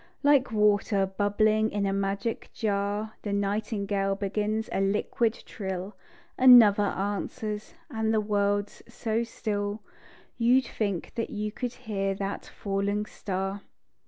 [0.23, 5.95] Like water bubbling in a magic jar, The nightingale begins a liquid trill,
[6.39, 9.83] Another answers; and the world's so still,
[10.39, 13.61] You'd think that you could hear that falling star.